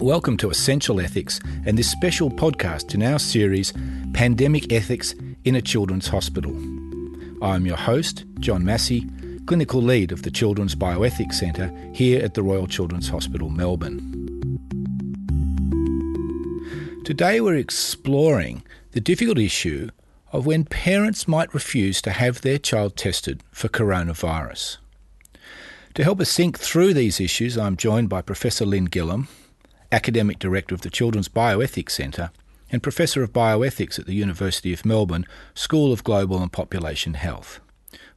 Welcome 0.00 0.36
to 0.36 0.50
Essential 0.50 1.00
Ethics 1.00 1.40
and 1.66 1.76
this 1.76 1.90
special 1.90 2.30
podcast 2.30 2.94
in 2.94 3.02
our 3.02 3.18
series, 3.18 3.72
Pandemic 4.12 4.72
Ethics 4.72 5.12
in 5.42 5.56
a 5.56 5.60
Children's 5.60 6.06
Hospital. 6.06 6.52
I'm 7.42 7.66
your 7.66 7.76
host, 7.76 8.24
John 8.38 8.64
Massie, 8.64 9.08
Clinical 9.46 9.82
Lead 9.82 10.12
of 10.12 10.22
the 10.22 10.30
Children's 10.30 10.76
Bioethics 10.76 11.34
Centre 11.34 11.74
here 11.92 12.24
at 12.24 12.34
the 12.34 12.44
Royal 12.44 12.68
Children's 12.68 13.08
Hospital, 13.08 13.50
Melbourne. 13.50 13.98
Today 17.04 17.40
we're 17.40 17.56
exploring 17.56 18.62
the 18.92 19.00
difficult 19.00 19.38
issue 19.38 19.90
of 20.30 20.46
when 20.46 20.64
parents 20.64 21.26
might 21.26 21.52
refuse 21.52 22.00
to 22.02 22.12
have 22.12 22.42
their 22.42 22.58
child 22.58 22.96
tested 22.96 23.42
for 23.50 23.68
coronavirus. 23.68 24.76
To 25.94 26.04
help 26.04 26.20
us 26.20 26.36
think 26.36 26.56
through 26.56 26.94
these 26.94 27.20
issues, 27.20 27.58
I'm 27.58 27.76
joined 27.76 28.08
by 28.08 28.22
Professor 28.22 28.64
Lynn 28.64 28.86
Gillam, 28.86 29.26
Academic 29.90 30.38
Director 30.38 30.74
of 30.74 30.82
the 30.82 30.90
Children's 30.90 31.28
Bioethics 31.28 31.90
Centre 31.90 32.30
and 32.70 32.82
Professor 32.82 33.22
of 33.22 33.32
Bioethics 33.32 33.98
at 33.98 34.06
the 34.06 34.14
University 34.14 34.72
of 34.72 34.84
Melbourne 34.84 35.26
School 35.54 35.92
of 35.92 36.04
Global 36.04 36.42
and 36.42 36.52
Population 36.52 37.14
Health. 37.14 37.60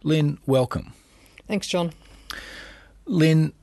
Lynn, 0.03 0.39
welcome. 0.45 0.93
Thanks, 1.47 1.67
John. 1.67 1.93
Lynn, 3.05 3.53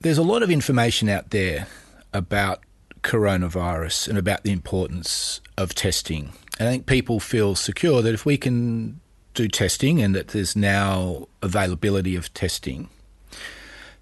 there's 0.00 0.18
a 0.18 0.22
lot 0.22 0.42
of 0.42 0.50
information 0.50 1.08
out 1.08 1.30
there 1.30 1.66
about 2.12 2.62
coronavirus 3.02 4.08
and 4.08 4.18
about 4.18 4.44
the 4.44 4.52
importance 4.52 5.40
of 5.56 5.74
testing. 5.74 6.32
And 6.58 6.68
I 6.68 6.72
think 6.72 6.86
people 6.86 7.18
feel 7.18 7.54
secure 7.54 8.02
that 8.02 8.14
if 8.14 8.26
we 8.26 8.36
can 8.36 9.00
do 9.34 9.48
testing 9.48 10.00
and 10.00 10.14
that 10.14 10.28
there's 10.28 10.54
now 10.54 11.28
availability 11.42 12.14
of 12.14 12.32
testing, 12.34 12.88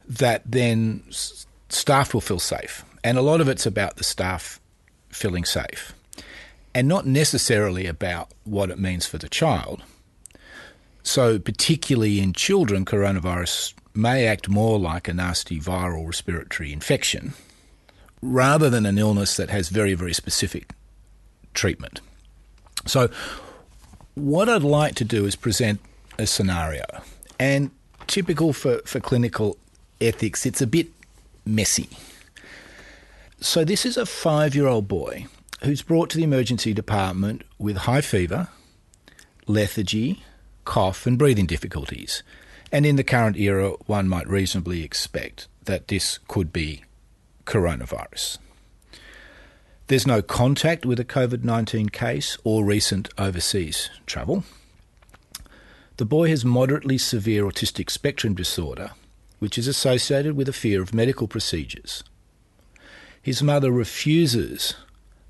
that 0.06 0.42
then 0.44 1.04
staff 1.68 2.12
will 2.12 2.20
feel 2.20 2.40
safe 2.40 2.84
and 3.02 3.18
a 3.18 3.22
lot 3.22 3.40
of 3.40 3.48
it's 3.48 3.66
about 3.66 3.96
the 3.96 4.04
staff 4.04 4.60
feeling 5.10 5.44
safe 5.44 5.92
and 6.74 6.86
not 6.86 7.06
necessarily 7.06 7.86
about 7.86 8.30
what 8.44 8.70
it 8.70 8.78
means 8.78 9.06
for 9.06 9.18
the 9.18 9.28
child. 9.28 9.82
So, 11.02 11.38
particularly 11.38 12.20
in 12.20 12.32
children, 12.32 12.84
coronavirus 12.84 13.74
may 13.94 14.26
act 14.26 14.48
more 14.48 14.78
like 14.78 15.08
a 15.08 15.14
nasty 15.14 15.58
viral 15.58 16.06
respiratory 16.06 16.72
infection 16.72 17.32
rather 18.20 18.68
than 18.68 18.84
an 18.84 18.98
illness 18.98 19.36
that 19.36 19.50
has 19.50 19.68
very, 19.70 19.94
very 19.94 20.12
specific 20.12 20.72
treatment. 21.54 22.00
So, 22.86 23.08
what 24.14 24.48
I'd 24.48 24.62
like 24.62 24.94
to 24.96 25.04
do 25.04 25.24
is 25.24 25.36
present 25.36 25.80
a 26.18 26.26
scenario. 26.26 26.84
And 27.38 27.70
typical 28.06 28.52
for, 28.52 28.78
for 28.84 29.00
clinical 29.00 29.56
ethics, 30.00 30.44
it's 30.44 30.60
a 30.60 30.66
bit 30.66 30.88
messy. 31.46 31.88
So, 33.40 33.64
this 33.64 33.86
is 33.86 33.96
a 33.96 34.04
five 34.04 34.56
year 34.56 34.66
old 34.66 34.88
boy 34.88 35.26
who's 35.62 35.82
brought 35.82 36.10
to 36.10 36.16
the 36.16 36.24
emergency 36.24 36.74
department 36.74 37.42
with 37.56 37.76
high 37.76 38.00
fever, 38.00 38.48
lethargy, 39.46 40.24
cough, 40.64 41.06
and 41.06 41.16
breathing 41.16 41.46
difficulties. 41.46 42.24
And 42.72 42.84
in 42.84 42.96
the 42.96 43.04
current 43.04 43.36
era, 43.36 43.70
one 43.86 44.08
might 44.08 44.28
reasonably 44.28 44.82
expect 44.82 45.46
that 45.66 45.86
this 45.86 46.18
could 46.26 46.52
be 46.52 46.82
coronavirus. 47.46 48.38
There's 49.86 50.06
no 50.06 50.20
contact 50.20 50.84
with 50.84 50.98
a 50.98 51.04
COVID 51.04 51.44
19 51.44 51.90
case 51.90 52.38
or 52.42 52.64
recent 52.64 53.08
overseas 53.18 53.88
travel. 54.04 54.42
The 55.96 56.04
boy 56.04 56.28
has 56.30 56.44
moderately 56.44 56.98
severe 56.98 57.44
autistic 57.44 57.88
spectrum 57.88 58.34
disorder, 58.34 58.90
which 59.38 59.56
is 59.58 59.68
associated 59.68 60.34
with 60.34 60.48
a 60.48 60.52
fear 60.52 60.82
of 60.82 60.92
medical 60.92 61.28
procedures. 61.28 62.02
His 63.28 63.42
mother 63.42 63.70
refuses 63.70 64.72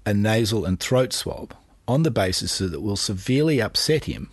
a 0.06 0.14
nasal 0.14 0.64
and 0.64 0.78
throat 0.78 1.12
swab 1.12 1.52
on 1.88 2.04
the 2.04 2.12
basis 2.12 2.58
that 2.58 2.72
it 2.72 2.80
will 2.80 2.94
severely 2.94 3.60
upset 3.60 4.04
him 4.04 4.30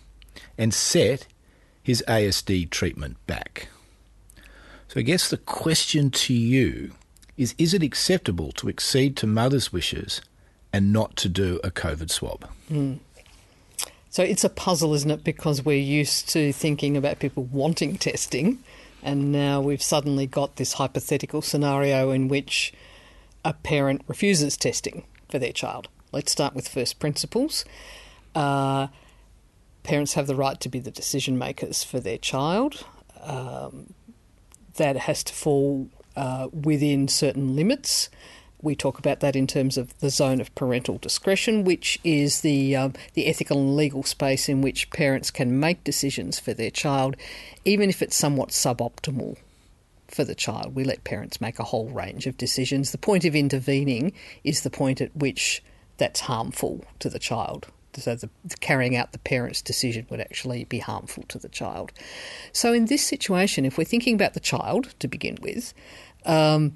and 0.56 0.72
set 0.72 1.26
his 1.82 2.00
ASD 2.06 2.70
treatment 2.70 3.16
back. 3.26 3.66
So 4.86 5.00
I 5.00 5.02
guess 5.02 5.28
the 5.28 5.36
question 5.36 6.12
to 6.12 6.32
you 6.32 6.92
is 7.36 7.56
is 7.58 7.74
it 7.74 7.82
acceptable 7.82 8.52
to 8.52 8.68
accede 8.68 9.16
to 9.16 9.26
mother's 9.26 9.72
wishes 9.72 10.20
and 10.72 10.92
not 10.92 11.16
to 11.16 11.28
do 11.28 11.58
a 11.64 11.72
COVID 11.72 12.08
swab? 12.08 12.48
Mm. 12.70 13.00
So 14.10 14.22
it's 14.22 14.44
a 14.44 14.48
puzzle, 14.48 14.94
isn't 14.94 15.10
it? 15.10 15.24
Because 15.24 15.64
we're 15.64 15.76
used 15.76 16.28
to 16.28 16.52
thinking 16.52 16.96
about 16.96 17.18
people 17.18 17.42
wanting 17.42 17.96
testing, 17.96 18.62
and 19.02 19.32
now 19.32 19.60
we've 19.60 19.82
suddenly 19.82 20.28
got 20.28 20.54
this 20.54 20.74
hypothetical 20.74 21.42
scenario 21.42 22.12
in 22.12 22.28
which 22.28 22.72
a 23.46 23.52
parent 23.52 24.02
refuses 24.08 24.56
testing 24.56 25.04
for 25.30 25.38
their 25.38 25.52
child. 25.52 25.88
Let's 26.10 26.32
start 26.32 26.54
with 26.54 26.68
first 26.68 26.98
principles. 26.98 27.64
Uh, 28.34 28.88
parents 29.84 30.14
have 30.14 30.26
the 30.26 30.34
right 30.34 30.60
to 30.60 30.68
be 30.68 30.80
the 30.80 30.90
decision 30.90 31.38
makers 31.38 31.84
for 31.84 32.00
their 32.00 32.18
child. 32.18 32.84
Um, 33.22 33.94
that 34.74 34.96
has 34.96 35.22
to 35.24 35.32
fall 35.32 35.88
uh, 36.16 36.48
within 36.52 37.06
certain 37.06 37.54
limits. 37.54 38.10
We 38.60 38.74
talk 38.74 38.98
about 38.98 39.20
that 39.20 39.36
in 39.36 39.46
terms 39.46 39.78
of 39.78 39.96
the 40.00 40.10
zone 40.10 40.40
of 40.40 40.52
parental 40.56 40.98
discretion, 40.98 41.62
which 41.62 42.00
is 42.02 42.40
the 42.40 42.74
um, 42.74 42.94
the 43.14 43.26
ethical 43.26 43.58
and 43.60 43.76
legal 43.76 44.02
space 44.02 44.48
in 44.48 44.60
which 44.60 44.90
parents 44.90 45.30
can 45.30 45.60
make 45.60 45.84
decisions 45.84 46.40
for 46.40 46.52
their 46.52 46.70
child, 46.70 47.16
even 47.64 47.90
if 47.90 48.02
it's 48.02 48.16
somewhat 48.16 48.48
suboptimal 48.48 49.36
for 50.08 50.24
the 50.24 50.34
child. 50.34 50.74
We 50.74 50.84
let 50.84 51.04
parents 51.04 51.40
make 51.40 51.58
a 51.58 51.64
whole 51.64 51.88
range 51.88 52.26
of 52.26 52.36
decisions. 52.36 52.92
The 52.92 52.98
point 52.98 53.24
of 53.24 53.34
intervening 53.34 54.12
is 54.44 54.62
the 54.62 54.70
point 54.70 55.00
at 55.00 55.14
which 55.16 55.62
that's 55.98 56.20
harmful 56.20 56.84
to 57.00 57.08
the 57.08 57.18
child. 57.18 57.66
So 57.94 58.14
the, 58.14 58.28
carrying 58.60 58.94
out 58.94 59.12
the 59.12 59.18
parent's 59.18 59.62
decision 59.62 60.06
would 60.10 60.20
actually 60.20 60.64
be 60.64 60.80
harmful 60.80 61.24
to 61.28 61.38
the 61.38 61.48
child. 61.48 61.92
So 62.52 62.72
in 62.72 62.86
this 62.86 63.02
situation, 63.02 63.64
if 63.64 63.78
we're 63.78 63.84
thinking 63.84 64.14
about 64.14 64.34
the 64.34 64.40
child 64.40 64.94
to 64.98 65.08
begin 65.08 65.38
with, 65.40 65.72
um, 66.26 66.74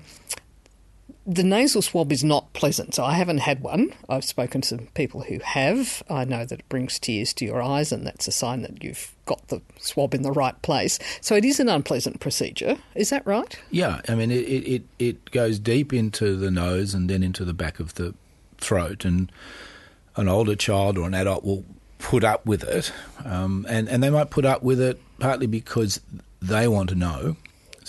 the 1.31 1.45
nasal 1.45 1.81
swab 1.81 2.11
is 2.11 2.25
not 2.25 2.53
pleasant. 2.55 2.95
So 2.95 3.05
I 3.05 3.15
haven't 3.15 3.39
had 3.39 3.63
one. 3.63 3.93
I've 4.09 4.25
spoken 4.25 4.63
to 4.63 4.79
people 4.95 5.23
who 5.23 5.39
have. 5.39 6.03
I 6.11 6.25
know 6.25 6.45
that 6.45 6.61
it 6.61 6.69
brings 6.69 6.99
tears 6.99 7.33
to 7.35 7.45
your 7.45 7.63
eyes, 7.63 7.93
and 7.93 8.05
that's 8.05 8.27
a 8.27 8.33
sign 8.33 8.63
that 8.63 8.83
you've 8.83 9.15
got 9.27 9.47
the 9.47 9.63
swab 9.79 10.13
in 10.13 10.23
the 10.23 10.33
right 10.33 10.61
place. 10.63 10.99
So 11.21 11.37
it 11.37 11.45
is 11.45 11.61
an 11.61 11.69
unpleasant 11.69 12.19
procedure. 12.19 12.79
Is 12.97 13.11
that 13.11 13.25
right? 13.27 13.57
Yeah. 13.71 14.01
I 14.09 14.17
mean, 14.17 14.33
it, 14.33 14.45
it, 14.45 14.83
it 14.99 15.31
goes 15.31 15.61
deep 15.61 15.93
into 15.93 16.35
the 16.35 16.51
nose 16.51 16.95
and 16.95 17.09
then 17.09 17.23
into 17.23 17.45
the 17.45 17.55
back 17.55 17.79
of 17.79 17.95
the 17.95 18.13
throat. 18.59 19.05
And 19.05 19.31
an 20.17 20.29
older 20.29 20.57
child 20.57 20.99
or 20.99 21.07
an 21.07 21.15
adult 21.15 21.45
will 21.45 21.65
put 21.99 22.25
up 22.25 22.45
with 22.45 22.65
it. 22.65 22.93
Um, 23.25 23.67
and, 23.69 23.89
and 23.89 24.03
they 24.03 24.11
might 24.11 24.31
put 24.31 24.45
up 24.45 24.65
with 24.65 24.81
it 24.81 25.01
partly 25.21 25.47
because 25.47 26.01
they 26.43 26.67
want 26.67 26.89
to 26.89 26.97
know 26.97 27.37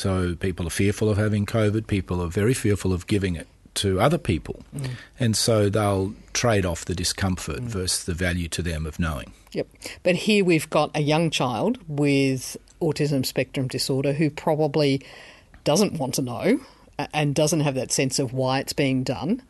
so 0.01 0.33
people 0.33 0.65
are 0.65 0.71
fearful 0.71 1.09
of 1.09 1.17
having 1.17 1.45
COVID. 1.45 1.85
People 1.85 2.23
are 2.23 2.27
very 2.27 2.55
fearful 2.55 2.91
of 2.91 3.05
giving 3.05 3.35
it 3.35 3.47
to 3.75 4.01
other 4.01 4.17
people. 4.17 4.63
Mm. 4.75 4.89
And 5.19 5.37
so 5.37 5.69
they'll 5.69 6.15
trade 6.33 6.65
off 6.65 6.85
the 6.85 6.95
discomfort 6.95 7.59
mm. 7.59 7.67
versus 7.67 8.05
the 8.05 8.15
value 8.15 8.47
to 8.49 8.63
them 8.63 8.87
of 8.87 8.97
knowing. 8.97 9.31
Yep. 9.51 9.67
But 10.01 10.15
here 10.15 10.43
we've 10.43 10.67
got 10.71 10.89
a 10.95 11.01
young 11.01 11.29
child 11.29 11.77
with 11.87 12.57
autism 12.81 13.23
spectrum 13.23 13.67
disorder 13.67 14.13
who 14.13 14.31
probably 14.31 15.03
doesn't 15.63 15.93
want 15.93 16.15
to 16.15 16.23
know 16.23 16.59
and 17.13 17.35
doesn't 17.35 17.59
have 17.59 17.75
that 17.75 17.91
sense 17.91 18.17
of 18.17 18.33
why 18.33 18.59
it's 18.59 18.73
being 18.73 19.03
done. 19.03 19.43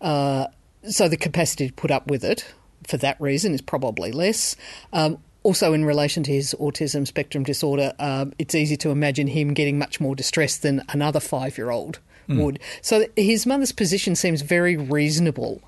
Uh, 0.00 0.46
so 0.88 1.08
the 1.08 1.16
capacity 1.16 1.66
to 1.66 1.74
put 1.74 1.90
up 1.90 2.08
with 2.08 2.24
it 2.24 2.46
for 2.86 2.98
that 2.98 3.20
reason 3.20 3.52
is 3.52 3.60
probably 3.60 4.12
less. 4.12 4.54
Um, 4.92 5.18
also, 5.48 5.72
in 5.72 5.86
relation 5.86 6.22
to 6.24 6.30
his 6.30 6.54
autism 6.60 7.06
spectrum 7.06 7.42
disorder, 7.42 7.94
uh, 7.98 8.26
it's 8.38 8.54
easy 8.54 8.76
to 8.76 8.90
imagine 8.90 9.28
him 9.28 9.54
getting 9.54 9.78
much 9.78 9.98
more 9.98 10.14
distressed 10.14 10.60
than 10.60 10.84
another 10.90 11.20
five 11.20 11.56
year 11.56 11.70
old 11.70 12.00
mm. 12.28 12.44
would. 12.44 12.58
So 12.82 13.06
his 13.16 13.46
mother's 13.46 13.72
position 13.72 14.14
seems 14.14 14.42
very 14.42 14.76
reasonable 14.76 15.62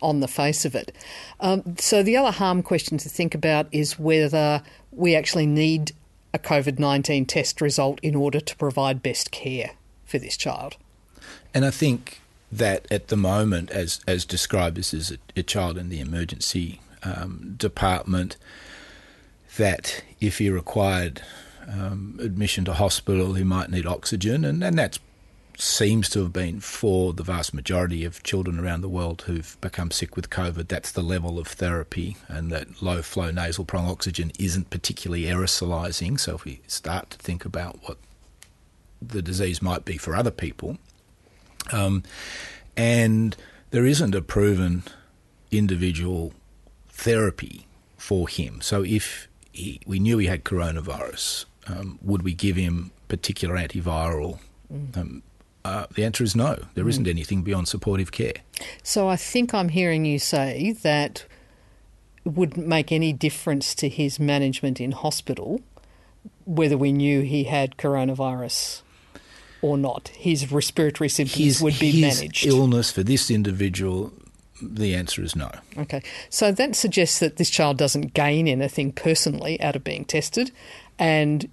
on 0.00 0.20
the 0.20 0.26
face 0.26 0.64
of 0.64 0.74
it. 0.74 0.90
Um, 1.38 1.76
so 1.78 2.02
the 2.02 2.16
other 2.16 2.30
harm 2.30 2.62
question 2.62 2.96
to 2.96 3.10
think 3.10 3.34
about 3.34 3.66
is 3.72 3.98
whether 3.98 4.62
we 4.90 5.14
actually 5.14 5.44
need 5.44 5.92
a 6.32 6.38
COVID 6.38 6.78
19 6.78 7.26
test 7.26 7.60
result 7.60 8.00
in 8.02 8.14
order 8.14 8.40
to 8.40 8.56
provide 8.56 9.02
best 9.02 9.32
care 9.32 9.72
for 10.06 10.18
this 10.18 10.38
child. 10.38 10.78
And 11.52 11.66
I 11.66 11.70
think 11.70 12.22
that 12.50 12.90
at 12.90 13.08
the 13.08 13.18
moment, 13.18 13.70
as, 13.70 14.00
as 14.06 14.24
described, 14.24 14.78
this 14.78 14.94
is 14.94 15.10
a, 15.10 15.18
a 15.36 15.42
child 15.42 15.76
in 15.76 15.90
the 15.90 16.00
emergency 16.00 16.80
um, 17.02 17.56
department 17.58 18.38
that 19.56 20.02
if 20.20 20.38
he 20.38 20.50
required 20.50 21.22
um, 21.68 22.18
admission 22.20 22.64
to 22.64 22.74
hospital, 22.74 23.34
he 23.34 23.44
might 23.44 23.70
need 23.70 23.86
oxygen, 23.86 24.44
and, 24.44 24.62
and 24.62 24.78
that 24.78 24.98
seems 25.58 26.10
to 26.10 26.22
have 26.22 26.32
been 26.32 26.60
for 26.60 27.14
the 27.14 27.22
vast 27.22 27.54
majority 27.54 28.04
of 28.04 28.22
children 28.22 28.58
around 28.58 28.82
the 28.82 28.88
world 28.88 29.22
who've 29.22 29.56
become 29.60 29.90
sick 29.90 30.14
with 30.14 30.28
COVID. 30.28 30.68
That's 30.68 30.92
the 30.92 31.02
level 31.02 31.38
of 31.38 31.46
therapy, 31.46 32.16
and 32.28 32.50
that 32.52 32.82
low 32.82 33.02
flow 33.02 33.30
nasal 33.30 33.64
prong 33.64 33.88
oxygen 33.88 34.32
isn't 34.38 34.70
particularly 34.70 35.24
aerosolizing. 35.24 36.20
So 36.20 36.34
if 36.34 36.44
we 36.44 36.60
start 36.66 37.10
to 37.10 37.18
think 37.18 37.44
about 37.44 37.80
what 37.82 37.96
the 39.00 39.22
disease 39.22 39.62
might 39.62 39.84
be 39.84 39.96
for 39.96 40.14
other 40.14 40.30
people, 40.30 40.78
um, 41.72 42.02
and 42.76 43.36
there 43.70 43.86
isn't 43.86 44.14
a 44.14 44.22
proven 44.22 44.82
individual 45.50 46.34
therapy 46.88 47.66
for 47.96 48.28
him. 48.28 48.60
So 48.60 48.84
if 48.84 49.28
he, 49.56 49.80
we 49.86 49.98
knew 49.98 50.18
he 50.18 50.26
had 50.26 50.44
coronavirus, 50.44 51.46
um, 51.66 51.98
would 52.02 52.22
we 52.22 52.34
give 52.34 52.56
him 52.56 52.90
particular 53.08 53.56
antiviral? 53.56 54.38
Mm. 54.72 54.96
Um, 54.96 55.22
uh, 55.64 55.86
the 55.94 56.04
answer 56.04 56.22
is 56.22 56.36
no. 56.36 56.64
There 56.74 56.84
mm. 56.84 56.88
not 56.88 57.08
anything 57.08 57.42
beyond 57.42 57.66
supportive 57.66 58.12
care. 58.12 58.34
So 58.82 59.08
I 59.08 59.16
think 59.16 59.52
I'm 59.52 59.70
hearing 59.70 60.04
you 60.04 60.18
say 60.18 60.72
that 60.82 61.24
wouldn't 62.24 62.66
make 62.66 62.92
any 62.92 63.12
difference 63.12 63.74
to 63.76 63.88
his 63.88 64.18
management 64.18 64.80
in 64.80 64.92
hospital 64.92 65.60
whether 66.44 66.76
we 66.76 66.92
knew 66.92 67.22
he 67.22 67.44
had 67.44 67.76
coronavirus 67.76 68.82
or 69.62 69.76
not. 69.76 70.08
His 70.08 70.50
respiratory 70.50 71.08
symptoms 71.08 71.44
his, 71.44 71.62
would 71.62 71.78
be 71.78 71.90
his 71.90 72.18
managed. 72.18 72.46
Illness 72.46 72.90
for 72.90 73.02
this 73.02 73.30
individual, 73.30 74.12
the 74.60 74.94
answer 74.94 75.22
is 75.22 75.36
no. 75.36 75.50
Okay, 75.76 76.02
so 76.30 76.52
that 76.52 76.74
suggests 76.74 77.18
that 77.18 77.36
this 77.36 77.50
child 77.50 77.76
doesn't 77.76 78.14
gain 78.14 78.48
anything 78.48 78.92
personally 78.92 79.60
out 79.60 79.76
of 79.76 79.84
being 79.84 80.04
tested, 80.04 80.50
and 80.98 81.48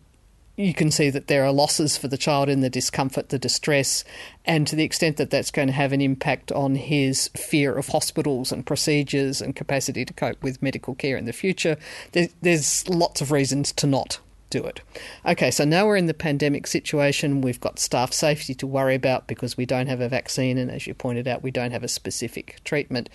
you 0.56 0.74
can 0.74 0.92
see 0.92 1.10
that 1.10 1.28
there 1.28 1.44
are 1.44 1.52
losses 1.52 1.98
for 1.98 2.08
the 2.08 2.18
child 2.18 2.48
in 2.48 2.62
the 2.62 2.70
discomfort, 2.70 3.30
the 3.30 3.40
distress, 3.40 4.04
and 4.46 4.68
to 4.68 4.76
the 4.76 4.84
extent 4.84 5.18
that 5.18 5.32
that's 5.32 5.50
going 5.50 5.68
to 5.68 5.74
have 5.74 5.92
an 5.92 6.02
impact 6.02 6.52
on 6.52 6.76
his 6.76 7.30
fear 7.30 7.76
of 7.76 7.88
hospitals 7.88 8.52
and 8.52 8.66
procedures 8.66 9.42
and 9.42 9.56
capacity 9.56 10.06
to 10.06 10.14
cope 10.14 10.42
with 10.44 10.62
medical 10.62 10.94
care 10.94 11.18
in 11.18 11.26
the 11.26 11.34
future, 11.34 11.78
there's 12.12 12.88
lots 12.88 13.20
of 13.20 13.32
reasons 13.32 13.72
to 13.72 13.88
not 13.88 14.20
do 14.54 14.64
it. 14.66 14.82
Okay, 15.26 15.50
so 15.50 15.66
now 15.66 15.88
we're 15.88 15.98
in 15.98 16.06
the 16.06 16.14
pandemic 16.14 16.68
situation. 16.68 17.42
We've 17.42 17.60
got 17.60 17.80
staff 17.80 18.14
safety 18.14 18.54
to 18.56 18.68
worry 18.68 18.96
about 18.96 19.28
because 19.28 19.58
we 19.58 19.66
don't 19.66 19.88
have 19.88 20.00
a 20.00 20.08
vaccine, 20.08 20.58
and 20.58 20.70
as 20.70 20.86
you 20.86 20.94
pointed 20.94 21.28
out, 21.28 21.42
we 21.42 21.52
don't 21.52 21.72
have 21.72 21.84
a 21.84 21.88
specific 21.88 22.62
treatment. 22.64 23.10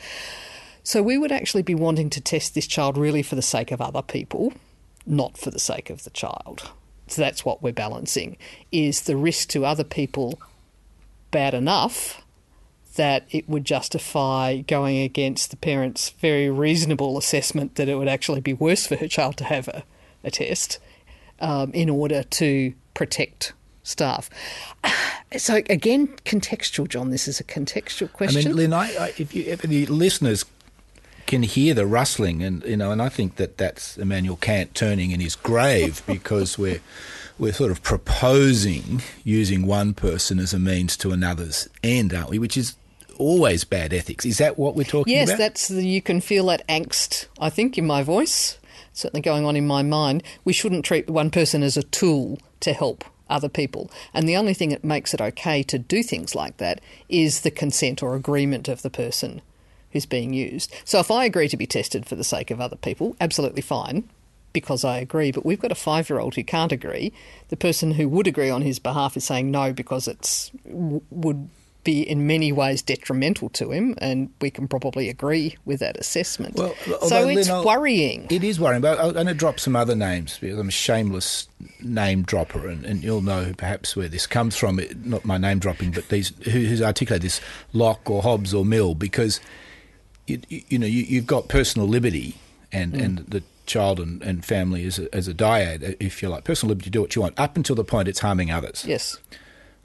So 0.83 1.03
we 1.03 1.17
would 1.17 1.33
actually 1.33 1.63
be 1.63 1.75
wanting 1.75 2.11
to 2.11 2.21
test 2.21 2.55
this 2.55 2.67
child 2.67 2.99
really 2.99 3.23
for 3.23 3.37
the 3.37 3.43
sake 3.43 3.71
of 3.71 3.81
other 3.81 4.03
people, 4.03 4.53
not 5.07 5.39
for 5.39 5.51
the 5.51 5.59
sake 5.59 5.91
of 5.91 6.05
the 6.05 6.11
child. 6.11 6.71
So 7.07 7.23
that's 7.23 7.45
what 7.45 7.63
we're 7.63 7.73
balancing. 7.73 8.37
Is 8.73 9.03
the 9.03 9.17
risk 9.17 9.49
to 9.51 9.65
other 9.65 9.85
people 9.85 10.39
bad 11.31 11.55
enough 11.55 12.23
that 12.97 13.27
it 13.31 13.49
would 13.49 13.65
justify 13.65 14.57
going 14.57 14.99
against 14.99 15.51
the 15.51 15.57
parent's 15.57 16.11
very 16.11 16.51
reasonable 16.51 17.17
assessment 17.17 17.77
that 17.77 17.89
it 17.89 17.95
would 17.95 18.09
actually 18.09 18.41
be 18.41 18.53
worse 18.53 18.87
for 18.89 18.97
her 18.97 19.07
child 19.07 19.37
to 19.37 19.45
have 19.45 19.69
a, 19.69 19.85
a 20.25 20.31
test 20.31 20.79
um, 21.41 21.73
in 21.73 21.89
order 21.91 22.23
to 22.23 22.73
protect 22.95 23.53
staff. 23.83 24.31
So 25.37 25.57
again, 25.57 26.09
contextual, 26.25 26.89
John. 26.89 27.11
This 27.11 27.29
is 27.29 27.39
a 27.39 27.45
contextual 27.45 28.11
question. 28.11 28.41
I 28.41 28.49
mean, 28.49 28.57
Lynn, 28.57 28.73
I, 28.73 28.87
I, 28.97 29.15
if, 29.19 29.35
you, 29.35 29.45
if 29.45 29.61
the 29.61 29.85
listeners 29.85 30.47
can 31.27 31.43
hear 31.43 31.75
the 31.75 31.87
rustling, 31.87 32.43
and 32.43 32.65
you 32.65 32.79
know, 32.79 32.93
and 32.93 33.03
I 33.03 33.11
think 33.11 33.37
that 33.37 33.59
that's 33.59 33.99
Immanuel 33.99 34.37
Kant 34.37 34.75
turning 34.75 35.11
in 35.11 35.21
his 35.21 35.37
grave 35.37 36.03
because 36.07 36.57
we're 36.57 36.81
we're 37.39 37.53
sort 37.53 37.71
of 37.71 37.83
proposing 37.83 39.03
using 39.23 39.67
one 39.67 39.93
person 39.93 40.39
as 40.39 40.55
a 40.55 40.59
means 40.59 40.97
to 40.97 41.13
another's 41.13 41.69
end, 41.83 42.15
aren't 42.15 42.31
we? 42.31 42.39
Which 42.39 42.57
is 42.57 42.75
always 43.19 43.65
bad 43.65 43.93
ethics. 43.93 44.25
Is 44.25 44.39
that 44.39 44.59
what 44.59 44.75
we're 44.75 44.85
talking 44.85 45.13
yes, 45.13 45.29
about? 45.29 45.39
Yes, 45.39 45.49
that's 45.49 45.69
the, 45.69 45.87
you 45.87 46.01
can 46.01 46.23
feel 46.23 46.47
that 46.47 46.67
angst. 46.69 47.27
I 47.39 47.51
think 47.51 47.77
in 47.77 47.87
my 47.87 48.03
voice 48.03 48.59
certainly 48.99 49.23
going 49.23 49.47
on 49.47 49.57
in 49.57 49.67
my 49.67 49.83
mind, 49.83 50.23
we 50.45 50.53
shouldn't 50.53 50.85
treat 50.85 51.09
one 51.09 51.31
person 51.31 51.63
as 51.63 51.77
a 51.77 51.83
tool 51.83 52.39
to 52.61 52.73
help 52.73 53.05
other 53.31 53.49
people. 53.49 53.91
And 54.13 54.29
the 54.29 54.37
only 54.37 54.55
thing 54.55 54.71
that 54.71 54.85
makes 54.85 55.15
it 55.15 55.21
okay 55.21 55.63
to 55.65 55.79
do 55.79 56.03
things 56.03 56.35
like 56.35 56.57
that 56.57 56.81
is 57.09 57.41
the 57.41 57.51
consent 57.51 58.03
or 58.03 58.15
agreement 58.15 58.69
of 58.69 58.83
the 58.83 58.91
person 58.91 59.41
who's 59.93 60.07
being 60.07 60.33
used. 60.35 60.75
So 60.85 60.99
if 60.99 61.11
I 61.11 61.25
agree 61.25 61.49
to 61.49 61.57
be 61.57 61.67
tested 61.67 62.07
for 62.07 62.17
the 62.17 62.25
sake 62.25 62.51
of 62.51 62.61
other 62.61 62.77
people, 62.77 63.17
absolutely 63.21 63.63
fine 63.63 64.09
because 64.53 64.85
I 64.85 64.99
agree. 64.99 65.31
But 65.31 65.47
we've 65.47 65.61
got 65.61 65.73
a 65.73 65.77
five 65.77 66.11
year 66.11 66.19
old 66.19 66.35
who 66.35 66.45
can't 66.45 66.73
agree. 66.73 67.13
The 67.49 67.57
person 67.57 67.93
who 67.93 68.09
would 68.09 68.27
agree 68.27 68.51
on 68.51 68.63
his 68.63 68.79
behalf 68.79 69.17
is 69.17 69.25
saying 69.25 69.51
no 69.51 69.73
because 69.73 70.09
it's 70.09 70.51
would 70.65 71.49
be 71.89 72.07
in 72.07 72.27
many 72.27 72.53
ways 72.53 72.83
detrimental 72.83 73.49
to 73.49 73.73
him, 73.73 73.95
and 73.97 74.29
we 74.43 74.51
can 74.51 74.69
probably 74.69 75.09
agree 75.09 75.57
with 75.65 75.81
that 75.81 75.97
assessment. 75.97 76.55
Well, 76.55 76.75
so 77.07 77.27
it's 77.27 77.49
worrying. 77.49 78.27
It 78.29 78.45
is 78.45 78.61
worrying, 78.61 78.83
but 78.83 79.01
I'm 79.01 79.15
going 79.15 79.27
to 79.27 79.33
drop 79.33 79.59
some 79.59 79.75
other 79.75 79.97
names 79.97 80.37
because 80.39 80.59
I'm 80.59 80.69
a 80.69 80.71
shameless 80.71 81.49
name 81.81 82.25
dropper, 82.25 82.69
and, 82.69 82.85
and 82.85 83.03
you'll 83.03 83.23
know 83.23 83.55
perhaps 83.57 83.97
where 83.97 84.07
this 84.07 84.27
comes 84.27 84.55
from. 84.55 84.79
It, 84.79 85.07
not 85.07 85.25
my 85.25 85.39
name 85.39 85.61
dropping, 85.61 85.93
but 85.93 86.11
these 86.11 86.31
who, 86.45 86.51
who's 86.51 86.83
articulated 86.83 87.23
this 87.23 87.41
Locke 87.73 88.11
or 88.11 88.21
Hobbes 88.21 88.53
or 88.53 88.67
Mill, 88.67 88.95
because 88.95 89.41
you, 90.27 90.43
you 90.51 90.79
know 90.79 90.87
you, 90.87 91.17
have 91.17 91.27
got 91.27 91.49
personal 91.49 91.89
liberty 91.89 92.37
and 92.71 92.93
mm. 92.93 93.03
and 93.03 93.19
the 93.21 93.43
child 93.65 93.99
and, 93.99 94.23
and 94.23 94.45
family 94.45 94.85
as 94.85 94.99
a, 94.99 95.15
as 95.15 95.27
a 95.27 95.33
dyad, 95.33 95.97
if 96.01 96.21
you 96.21 96.29
like. 96.29 96.45
Personal 96.45 96.69
liberty 96.69 96.91
to 96.91 96.91
do 96.91 97.01
what 97.01 97.17
you 97.17 97.23
want, 97.23 97.41
up 97.41 97.57
until 97.57 97.77
the 97.77 97.85
point 97.85 98.09
it's 98.09 98.21
harming 98.21 98.51
others. 98.51 98.85
Yes. 98.87 99.17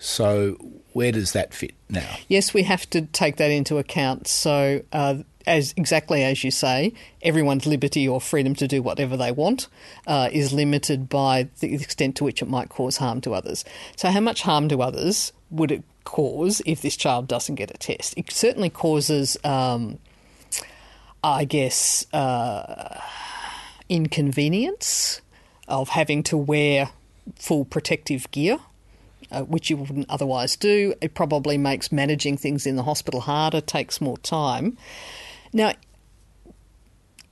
So 0.04 0.58
where 0.92 1.14
does 1.14 1.32
that 1.32 1.54
fit 1.54 1.74
now? 1.90 2.18
Yes, 2.28 2.54
we 2.54 2.64
have 2.64 2.90
to 2.90 3.04
take 3.04 3.38
that 3.38 3.50
into 3.50 3.78
account. 3.78 4.28
So, 4.28 4.82
uh, 4.92 5.20
as 5.48 5.74
exactly 5.78 6.24
as 6.24 6.44
you 6.44 6.52
say, 6.52 6.94
everyone's 7.22 7.66
liberty 7.66 8.06
or 8.06 8.20
freedom 8.20 8.54
to 8.56 8.68
do 8.68 8.82
whatever 8.82 9.16
they 9.16 9.32
want 9.32 9.70
uh, 10.06 10.28
is 10.32 10.52
limited 10.52 11.08
by 11.08 11.48
the 11.62 11.74
extent 11.74 12.18
to 12.18 12.26
which 12.26 12.42
it 12.42 12.50
might 12.50 12.68
cause 12.68 12.98
harm 12.98 13.22
to 13.22 13.34
others. 13.34 13.64
So, 13.96 14.10
how 14.10 14.20
much 14.20 14.42
harm 14.42 14.68
to 14.70 14.82
others 14.82 15.32
would 15.50 15.72
it 15.72 15.84
cause 16.04 16.62
if 16.66 16.82
this 16.82 16.98
child 16.98 17.30
doesn't 17.30 17.56
get 17.56 17.72
a 17.72 17.78
test? 17.78 18.14
It 18.18 18.30
certainly 18.30 18.70
causes, 18.70 19.38
um, 19.46 20.00
I 21.24 21.46
guess, 21.46 22.06
uh, 22.14 23.00
inconvenience 23.88 25.22
of 25.70 25.90
having 25.90 26.24
to 26.24 26.36
wear 26.36 26.90
full 27.36 27.64
protective 27.64 28.30
gear 28.32 28.60
uh, 29.32 29.42
which 29.44 29.70
you 29.70 29.78
wouldn't 29.78 30.10
otherwise 30.10 30.56
do. 30.56 30.94
It 31.02 31.14
probably 31.14 31.58
makes 31.58 31.92
managing 31.92 32.38
things 32.38 32.66
in 32.66 32.76
the 32.76 32.84
hospital 32.84 33.22
harder, 33.22 33.62
takes 33.62 34.02
more 34.02 34.18
time. 34.18 34.78
Now, 35.52 35.74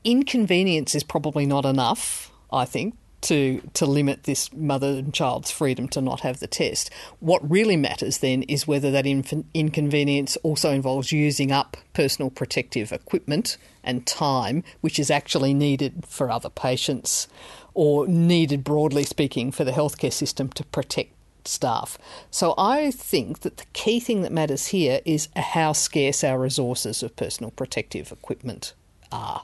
inconvenience 0.03 0.95
is 0.95 1.03
probably 1.03 1.45
not 1.45 1.65
enough, 1.65 2.31
I 2.51 2.65
think, 2.65 2.95
to 3.21 3.61
to 3.73 3.85
limit 3.85 4.23
this 4.23 4.51
mother 4.53 4.87
and 4.87 5.13
child's 5.13 5.51
freedom 5.51 5.87
to 5.89 6.01
not 6.01 6.21
have 6.21 6.39
the 6.39 6.47
test. 6.47 6.89
What 7.19 7.49
really 7.49 7.77
matters 7.77 8.17
then 8.17 8.43
is 8.43 8.67
whether 8.67 8.91
that 8.91 9.05
inconvenience 9.05 10.37
also 10.37 10.71
involves 10.71 11.11
using 11.11 11.51
up 11.51 11.77
personal 11.93 12.29
protective 12.29 12.91
equipment 12.91 13.57
and 13.83 14.05
time, 14.05 14.63
which 14.81 14.99
is 14.99 15.11
actually 15.11 15.53
needed 15.53 16.03
for 16.07 16.31
other 16.31 16.49
patients 16.49 17.27
or 17.73 18.07
needed 18.07 18.63
broadly 18.63 19.03
speaking 19.03 19.51
for 19.51 19.63
the 19.63 19.71
healthcare 19.71 20.11
system 20.11 20.49
to 20.49 20.63
protect 20.65 21.13
staff. 21.47 21.97
So 22.29 22.53
I 22.57 22.91
think 22.91 23.39
that 23.41 23.57
the 23.57 23.65
key 23.73 23.99
thing 23.99 24.21
that 24.21 24.31
matters 24.31 24.67
here 24.67 25.01
is 25.05 25.29
how 25.35 25.73
scarce 25.73 26.23
our 26.23 26.39
resources 26.39 27.03
of 27.03 27.15
personal 27.15 27.51
protective 27.51 28.11
equipment 28.11 28.73
are. 29.11 29.43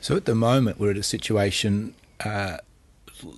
So 0.00 0.16
at 0.16 0.24
the 0.24 0.34
moment, 0.34 0.78
we're 0.78 0.90
at 0.90 0.96
a 0.96 1.02
situation, 1.02 1.94
uh, 2.24 2.58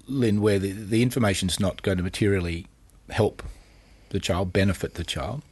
Lynn, 0.06 0.40
where 0.40 0.58
the, 0.58 0.72
the 0.72 1.02
information 1.02 1.48
is 1.48 1.60
not 1.60 1.82
going 1.82 1.98
to 1.98 2.04
materially 2.04 2.66
help 3.10 3.42
the 4.10 4.20
child, 4.20 4.52
benefit 4.52 4.94
the 4.94 5.04
child. 5.04 5.42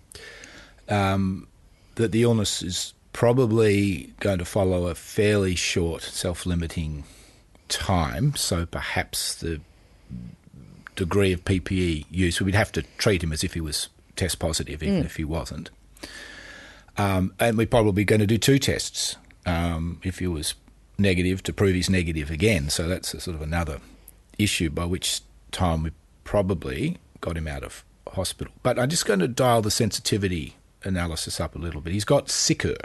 Um, 0.88 1.48
that 1.96 2.12
the 2.12 2.22
illness 2.22 2.62
is 2.62 2.94
probably 3.12 4.12
going 4.20 4.38
to 4.38 4.44
follow 4.44 4.86
a 4.88 4.94
fairly 4.94 5.54
short 5.54 6.02
self 6.02 6.44
limiting 6.46 7.04
time. 7.68 8.34
So 8.36 8.66
perhaps 8.66 9.34
the 9.34 9.60
degree 10.96 11.32
of 11.32 11.44
PPE 11.44 12.06
use, 12.10 12.40
we'd 12.40 12.54
have 12.54 12.72
to 12.72 12.82
treat 12.98 13.22
him 13.22 13.32
as 13.32 13.44
if 13.44 13.54
he 13.54 13.60
was 13.60 13.88
test 14.16 14.38
positive, 14.38 14.82
even 14.82 15.02
mm. 15.02 15.06
if 15.06 15.16
he 15.16 15.24
wasn't. 15.24 15.70
Um, 16.96 17.34
and 17.38 17.56
we're 17.58 17.66
probably 17.66 18.04
going 18.04 18.20
to 18.20 18.26
do 18.26 18.38
two 18.38 18.58
tests 18.58 19.16
um, 19.44 20.00
if 20.02 20.18
he 20.18 20.26
was 20.26 20.54
negative 20.98 21.42
to 21.44 21.52
prove 21.52 21.74
he's 21.74 21.90
negative 21.90 22.30
again. 22.30 22.70
So 22.70 22.88
that's 22.88 23.12
a 23.14 23.20
sort 23.20 23.36
of 23.36 23.42
another 23.42 23.80
issue 24.38 24.70
by 24.70 24.86
which 24.86 25.20
time 25.52 25.82
we 25.82 25.90
probably 26.24 26.96
got 27.20 27.36
him 27.36 27.46
out 27.46 27.62
of 27.62 27.84
hospital. 28.12 28.52
But 28.62 28.78
I'm 28.78 28.88
just 28.88 29.06
going 29.06 29.20
to 29.20 29.28
dial 29.28 29.62
the 29.62 29.70
sensitivity 29.70 30.56
analysis 30.84 31.40
up 31.40 31.54
a 31.54 31.58
little 31.58 31.80
bit. 31.80 31.92
He's 31.92 32.04
got 32.04 32.30
sicker, 32.30 32.76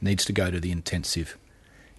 needs 0.00 0.24
to 0.24 0.32
go 0.32 0.50
to 0.50 0.60
the 0.60 0.72
intensive 0.72 1.36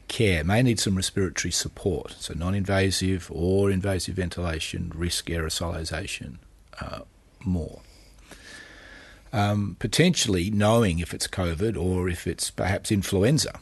care 0.08 0.44
may 0.44 0.62
need 0.64 0.80
some 0.80 0.96
respiratory 0.96 1.52
support, 1.52 2.16
so 2.20 2.34
non 2.34 2.56
invasive 2.56 3.30
or 3.34 3.70
invasive 3.72 4.16
ventilation, 4.16 4.92
risk 4.96 5.28
aerosolization 5.28 6.38
uh, 6.80 7.02
more. 7.44 7.82
Um, 9.34 9.76
potentially 9.80 10.50
knowing 10.50 11.00
if 11.00 11.14
it's 11.14 11.28
COVID 11.28 11.78
or 11.78 12.08
if 12.08 12.26
it's 12.26 12.50
perhaps 12.50 12.92
influenza 12.92 13.60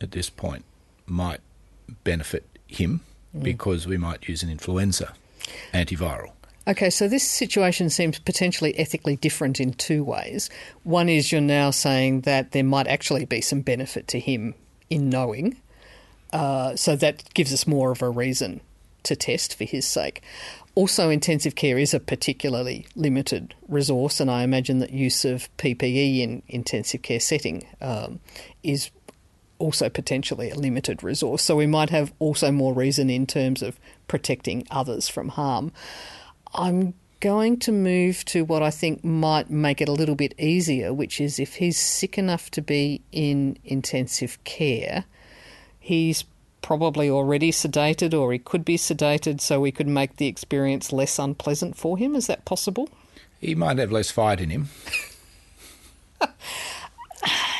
at 0.00 0.10
this 0.10 0.28
point 0.28 0.64
might 1.06 1.40
benefit 2.02 2.44
him 2.66 3.00
mm. 3.34 3.42
because 3.42 3.86
we 3.86 3.96
might 3.96 4.28
use 4.28 4.42
an 4.42 4.50
influenza 4.50 5.14
antiviral. 5.72 6.32
Okay, 6.66 6.90
so 6.90 7.08
this 7.08 7.28
situation 7.28 7.90
seems 7.90 8.18
potentially 8.20 8.78
ethically 8.78 9.16
different 9.16 9.60
in 9.60 9.72
two 9.72 10.04
ways. 10.04 10.48
One 10.84 11.08
is 11.08 11.32
you're 11.32 11.40
now 11.40 11.70
saying 11.70 12.20
that 12.22 12.52
there 12.52 12.62
might 12.62 12.86
actually 12.86 13.24
be 13.24 13.40
some 13.40 13.62
benefit 13.62 14.06
to 14.08 14.20
him 14.20 14.54
in 14.92 15.08
knowing, 15.08 15.56
uh, 16.32 16.76
so 16.76 16.96
that 16.96 17.32
gives 17.34 17.52
us 17.52 17.66
more 17.66 17.92
of 17.92 18.02
a 18.02 18.10
reason 18.10 18.60
to 19.04 19.16
test 19.16 19.56
for 19.56 19.64
his 19.64 19.86
sake. 19.86 20.22
Also, 20.74 21.10
intensive 21.10 21.54
care 21.54 21.78
is 21.78 21.92
a 21.92 22.00
particularly 22.00 22.86
limited 22.96 23.54
resource, 23.68 24.20
and 24.20 24.30
I 24.30 24.42
imagine 24.42 24.78
that 24.78 24.90
use 24.90 25.24
of 25.24 25.54
PPE 25.58 26.20
in 26.20 26.42
intensive 26.48 27.02
care 27.02 27.20
setting 27.20 27.66
um, 27.80 28.20
is 28.62 28.90
also 29.58 29.88
potentially 29.88 30.50
a 30.50 30.54
limited 30.54 31.02
resource. 31.02 31.42
So 31.42 31.56
we 31.56 31.66
might 31.66 31.90
have 31.90 32.12
also 32.18 32.50
more 32.50 32.74
reason 32.74 33.10
in 33.10 33.26
terms 33.26 33.62
of 33.62 33.78
protecting 34.08 34.66
others 34.70 35.08
from 35.08 35.28
harm. 35.28 35.72
I'm 36.54 36.94
going 37.22 37.56
to 37.60 37.72
move 37.72 38.24
to 38.26 38.44
what 38.44 38.62
I 38.62 38.70
think 38.70 39.02
might 39.04 39.48
make 39.48 39.80
it 39.80 39.88
a 39.88 39.92
little 39.92 40.16
bit 40.16 40.34
easier, 40.38 40.92
which 40.92 41.20
is 41.20 41.38
if 41.38 41.54
he's 41.54 41.78
sick 41.78 42.18
enough 42.18 42.50
to 42.50 42.60
be 42.60 43.00
in 43.12 43.56
intensive 43.64 44.42
care, 44.44 45.04
he's 45.78 46.24
probably 46.60 47.08
already 47.08 47.52
sedated 47.52 48.12
or 48.12 48.32
he 48.32 48.38
could 48.38 48.64
be 48.64 48.76
sedated, 48.76 49.40
so 49.40 49.60
we 49.60 49.70
could 49.72 49.86
make 49.86 50.16
the 50.16 50.26
experience 50.26 50.92
less 50.92 51.18
unpleasant 51.18 51.76
for 51.76 51.96
him. 51.96 52.16
Is 52.16 52.26
that 52.26 52.44
possible? 52.44 52.88
He 53.40 53.54
might 53.54 53.78
have 53.78 53.92
less 53.92 54.10
fight 54.10 54.40
in 54.40 54.50
him. 54.50 54.68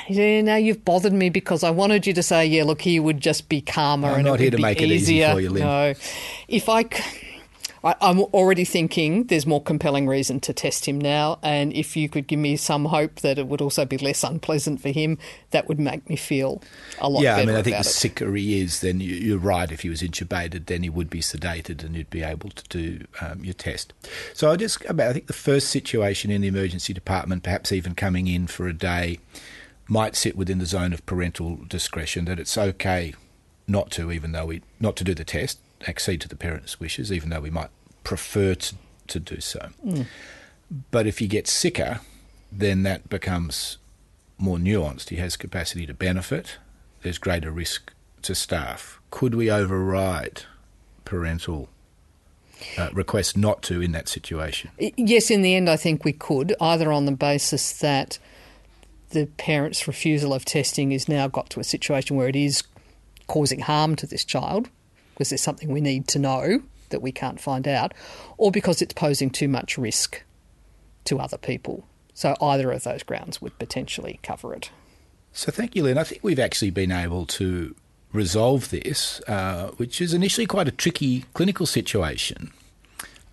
Yeah, 0.09 0.41
now 0.41 0.57
you've 0.57 0.85
bothered 0.85 1.13
me 1.13 1.31
because 1.31 1.63
I 1.63 1.71
wanted 1.71 2.09
you 2.09 2.13
to 2.15 2.25
say, 2.25 2.45
yeah, 2.45 2.65
look, 2.65 2.83
he 2.83 2.99
would 2.99 3.21
just 3.21 3.49
be 3.49 3.61
calmer 3.61 4.09
I'm 4.09 4.15
and 4.17 4.25
not 4.25 4.35
it 4.35 4.41
here 4.41 4.47
would 4.49 4.51
to 4.51 4.57
be 4.57 4.63
make 4.63 4.83
it 4.83 4.91
easier. 4.91 5.27
easy 5.27 5.33
for 5.33 5.41
you, 5.41 5.51
Lynn. 5.51 5.63
No, 5.63 5.95
if 6.49 6.69
I, 6.69 6.85
I, 7.85 7.95
I'm 8.01 8.21
already 8.21 8.65
thinking 8.65 9.25
there's 9.25 9.47
more 9.47 9.63
compelling 9.63 10.07
reason 10.07 10.41
to 10.41 10.53
test 10.53 10.87
him 10.87 11.01
now, 11.01 11.39
and 11.43 11.73
if 11.73 11.97
you 11.97 12.09
could 12.09 12.27
give 12.27 12.39
me 12.39 12.57
some 12.57 12.87
hope 12.87 13.21
that 13.21 13.39
it 13.39 13.47
would 13.49 13.61
also 13.61 13.85
be 13.85 13.99
less 13.99 14.23
unpleasant 14.23 14.81
for 14.81 14.91
him, 14.91 15.19
that 15.51 15.69
would 15.69 15.81
make 15.81 16.09
me 16.09 16.17
feel 16.17 16.63
a 17.01 17.09
lot 17.09 17.23
better. 17.23 17.25
yeah, 17.25 17.43
I 17.43 17.47
mean, 17.47 17.57
I 17.57 17.63
think 17.63 17.77
the 17.77 17.85
sicker 17.85 18.35
he 18.35 18.61
is, 18.61 18.81
then 18.81 19.01
you, 19.01 19.15
you're 19.15 19.39
right. 19.39 19.71
If 19.71 19.81
he 19.81 19.89
was 19.89 20.03
intubated, 20.03 20.67
then 20.67 20.83
he 20.83 20.91
would 20.91 21.11
be 21.11 21.21
sedated 21.21 21.85
and 21.85 21.97
you'd 21.97 22.11
be 22.11 22.23
able 22.23 22.51
to 22.51 22.65
do 22.69 23.05
um, 23.21 23.45
your 23.45 23.55
test. 23.55 23.93
So 24.33 24.51
I 24.51 24.57
just, 24.57 24.85
about, 24.87 25.11
I 25.11 25.13
think 25.13 25.27
the 25.27 25.33
first 25.33 25.69
situation 25.69 26.31
in 26.31 26.41
the 26.41 26.49
emergency 26.49 26.93
department, 26.93 27.43
perhaps 27.43 27.73
even 27.73 27.95
coming 27.95 28.29
in 28.29 28.47
for 28.47 28.69
a 28.69 28.73
day, 28.73 29.19
might 29.89 30.17
sit 30.17 30.37
within 30.37 30.59
the 30.59 30.67
zone 30.67 30.93
of 30.93 31.05
parental 31.07 31.57
discretion. 31.69 32.25
That 32.27 32.39
it's 32.39 32.57
okay 32.57 33.15
not 33.67 33.91
to, 33.93 34.13
even 34.13 34.33
though 34.33 34.47
we 34.47 34.63
not 34.81 34.97
to 34.97 35.05
do 35.05 35.15
the 35.15 35.25
test, 35.25 35.59
accede 35.87 36.21
to 36.23 36.29
the 36.29 36.37
parents' 36.37 36.79
wishes, 36.81 37.13
even 37.13 37.31
though 37.31 37.41
we 37.41 37.51
might 37.51 37.71
prefer 38.05 38.55
to, 38.55 38.75
to 39.09 39.21
do 39.21 39.41
so. 39.41 39.71
But 40.91 41.07
if 41.07 41.19
he 41.19 41.27
gets 41.27 41.53
sicker, 41.53 42.01
then 42.51 42.83
that 42.85 43.09
becomes 43.09 43.79
more 44.39 44.59
nuanced. 44.59 45.11
He 45.11 45.17
has 45.17 45.37
capacity 45.37 45.87
to 45.87 45.95
benefit. 45.95 46.59
There's 47.03 47.19
greater 47.19 47.51
risk 47.51 47.93
to 48.23 48.35
staff. 48.35 49.01
Could 49.11 49.35
we 49.35 49.51
override 49.51 50.43
parental 51.05 51.69
uh, 52.79 52.91
request 52.93 53.37
not 53.37 53.63
to 53.63 53.83
in 53.83 53.93
that 53.93 54.09
situation? 54.09 54.71
Yes, 54.79 55.31
in 55.31 55.43
the 55.43 55.55
end, 55.55 55.69
I 55.69 55.77
think 55.77 56.05
we 56.05 56.13
could, 56.13 56.55
either 56.61 56.93
on 56.93 57.07
the 57.07 57.13
basis 57.13 57.73
that 57.81 58.19
the 59.11 59.27
parent's 59.37 59.87
refusal 59.87 60.33
of 60.33 60.45
testing 60.45 60.93
is 60.93 61.09
now 61.09 61.29
got 61.29 61.51
to 61.51 61.61
a 61.61 61.65
situation 61.65 62.17
where 62.17 62.29
it 62.29 62.37
is 62.37 62.63
causing 63.27 63.61
harm 63.61 63.95
to 63.97 64.07
this 64.07 64.25
child, 64.25 64.69
because 65.15 65.31
there's 65.31 65.43
something 65.43 65.71
we 65.71 65.81
need 65.81 66.09
to 66.09 66.19
know 66.19 66.63
that 66.91 67.03
we 67.03 67.13
can't 67.13 67.41
find 67.41 67.67
out, 67.67 67.93
or 68.37 68.51
because 68.51 68.83
it's 68.83 68.95
posing 68.95 69.31
too 69.31 69.49
much 69.49 69.79
risk 69.79 70.23
to 71.05 71.19
other 71.19 71.39
people. 71.39 71.85
So 72.15 72.37
either 72.41 72.71
of 72.71 72.85
those 72.85 73.03
grounds 73.03 73.41
would 73.41 73.59
potentially 73.59 74.21
cover 74.23 74.55
it. 74.55 74.71
So 75.33 75.51
thank 75.51 75.75
you, 75.75 75.85
Lynn. 75.85 75.99
I 75.99 76.05
think 76.05 76.23
we've 76.23 76.39
actually 76.39 76.71
been 76.71 76.93
able 76.93 77.27
to 77.27 77.75
resolve 78.13 78.69
this, 78.69 79.21
uh, 79.27 79.69
which 79.79 80.01
is 80.01 80.13
initially 80.13 80.47
quite 80.47 80.69
a 80.69 80.73
tricky 80.73 81.25
clinical 81.33 81.67
situation. 81.67 82.53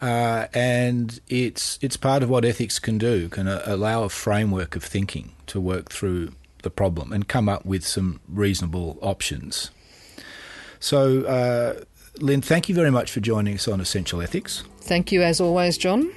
Uh, 0.02 0.48
and 0.54 1.20
it's 1.28 1.78
it's 1.82 1.98
part 1.98 2.24
of 2.24 2.30
what 2.30 2.46
ethics 2.46 2.80
can 2.80 2.98
do, 2.98 3.28
can 3.28 3.50
uh, 3.50 3.62
allow 3.66 4.04
a 4.04 4.10
framework 4.10 4.78
of 4.78 4.84
thinking 4.84 5.34
to 5.48 5.60
work 5.60 5.90
through 5.90 6.32
the 6.64 6.70
problem 6.70 7.12
and 7.12 7.28
come 7.28 7.50
up 7.50 7.66
with 7.66 7.86
some 7.86 8.22
reasonable 8.30 8.98
options. 9.02 9.72
So, 10.80 11.24
uh, 11.24 11.84
Lynn, 12.20 12.42
thank 12.42 12.70
you 12.70 12.76
very 12.76 12.92
much 12.92 13.12
for 13.12 13.20
joining 13.20 13.56
us 13.56 13.68
on 13.68 13.80
Essential 13.82 14.22
Ethics. 14.22 14.64
Thank 14.82 15.12
you, 15.12 15.22
as 15.22 15.40
always, 15.40 15.78
John. 15.78 16.12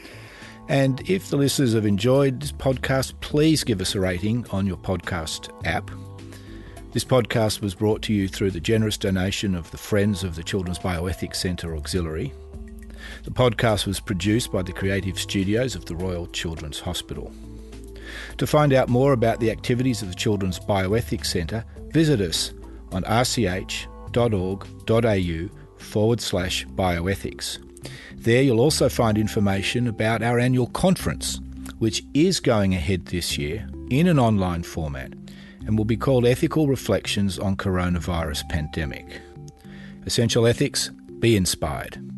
And 0.69 1.09
if 1.09 1.28
the 1.28 1.37
listeners 1.37 1.75
have 1.75 1.87
enjoyed 1.87 2.40
this 2.40 2.52
podcast, 2.52 3.14
please 3.21 3.64
give 3.64 3.81
us 3.81 3.95
a 3.95 4.00
rating 4.00 4.47
on 4.50 4.66
your 4.66 4.76
podcast 4.76 5.50
app. 5.66 5.90
This 6.92 7.04
podcast 7.04 7.61
was 7.61 7.75
brought 7.75 8.02
to 8.02 8.12
you 8.12 8.28
through 8.28 8.50
the 8.50 8.61
generous 8.61 8.97
donation 8.97 9.54
of 9.54 9.71
the 9.71 9.78
Friends 9.78 10.23
of 10.25 10.37
the 10.37 10.42
Children's 10.42 10.78
Bioethics 10.78 11.37
Centre 11.37 11.75
Auxiliary. 11.76 12.33
The 13.25 13.31
podcast 13.31 13.87
was 13.87 13.99
produced 13.99 14.52
by 14.52 14.62
the 14.62 14.73
creative 14.73 15.19
studios 15.19 15.75
of 15.75 15.87
the 15.87 15.97
Royal 15.97 16.26
Children's 16.28 16.81
Hospital. 16.81 17.33
To 18.38 18.47
find 18.47 18.73
out 18.73 18.88
more 18.88 19.12
about 19.12 19.40
the 19.40 19.50
activities 19.50 20.02
of 20.02 20.09
the 20.09 20.14
Children's 20.14 20.61
Bioethics 20.61 21.26
Centre, 21.26 21.64
visit 21.88 22.21
us 22.21 22.52
on 22.92 23.04
rch.org.au 24.12 25.49
forward 25.78 26.21
slash 26.21 26.66
bioethics. 26.66 27.59
There 28.14 28.42
you'll 28.42 28.61
also 28.61 28.88
find 28.88 29.19
information 29.19 29.88
about 29.88 30.23
our 30.23 30.38
annual 30.38 30.69
conference, 30.69 31.40
which 31.78 32.04
is 32.14 32.38
going 32.40 32.75
ahead 32.75 33.07
this 33.07 33.37
year 33.37 33.69
in 33.90 34.07
an 34.07 34.19
online 34.19 34.62
format 34.62 35.12
and 35.66 35.76
will 35.76 35.85
be 35.85 35.97
called 35.97 36.26
Ethical 36.26 36.66
Reflections 36.66 37.38
on 37.38 37.57
Coronavirus 37.57 38.49
Pandemic. 38.49 39.21
Essential 40.07 40.47
Ethics, 40.47 40.90
be 41.19 41.37
inspired. 41.37 42.12